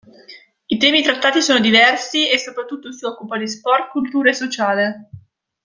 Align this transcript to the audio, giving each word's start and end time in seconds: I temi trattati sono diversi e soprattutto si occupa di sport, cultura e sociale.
I 0.67 0.77
temi 0.79 1.03
trattati 1.03 1.43
sono 1.43 1.59
diversi 1.59 2.27
e 2.27 2.39
soprattutto 2.39 2.91
si 2.91 3.05
occupa 3.05 3.37
di 3.37 3.47
sport, 3.47 3.91
cultura 3.91 4.31
e 4.31 4.33
sociale. 4.33 5.09